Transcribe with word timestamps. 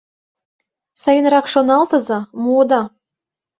Сайынрак 1.01 1.45
шоналтыза- 1.53 2.19
муыда. 2.41 2.81